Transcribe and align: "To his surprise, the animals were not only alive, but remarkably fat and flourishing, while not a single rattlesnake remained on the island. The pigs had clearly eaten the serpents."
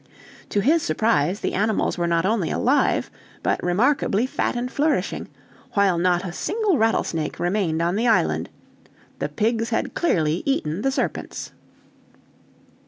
"To 0.49 0.61
his 0.61 0.81
surprise, 0.81 1.41
the 1.41 1.53
animals 1.53 1.95
were 1.95 2.07
not 2.07 2.25
only 2.25 2.49
alive, 2.49 3.11
but 3.43 3.61
remarkably 3.61 4.25
fat 4.25 4.55
and 4.55 4.71
flourishing, 4.71 5.29
while 5.73 5.99
not 5.99 6.25
a 6.25 6.31
single 6.33 6.79
rattlesnake 6.79 7.39
remained 7.39 7.83
on 7.83 7.95
the 7.95 8.07
island. 8.07 8.49
The 9.19 9.29
pigs 9.29 9.69
had 9.69 9.93
clearly 9.93 10.41
eaten 10.43 10.81
the 10.81 10.89
serpents." 10.91 11.51